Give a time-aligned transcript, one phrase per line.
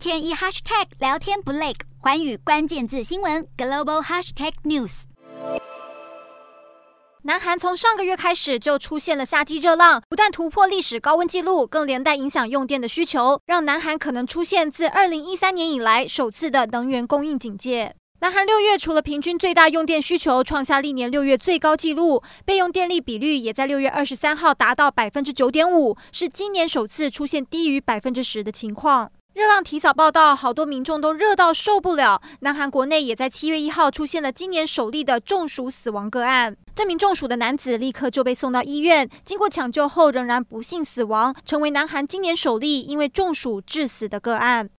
[0.00, 5.02] 天一 hashtag 聊天不累，环宇关键字新闻 global hashtag news。
[7.24, 17.94] 南韩从上个月开始就出现了夏季热浪，不但突破历史高温纪录，更连带影响用电的需求，让南韩可能出现自二零一三年以来首次的能源供应警戒。
[18.20, 29.12] 南韩六月除了平均最大用电需求创下历年六月最高纪录，备用电力比率也在六月二十三号达到百分之九点五，是今年首次出现低于百分之十的情况。
[29.32, 32.20] 热浪提早报道，好多民众都热到受不了。
[32.40, 36.56] 南韩国内也在七月一号出现了今年首例的中暑死亡个案。
[36.74, 44.68] 这名中暑的男子立刻就被送到医院，经过抢救后仍然不幸死亡，成为南韩今年首例因为中暑致死的个案。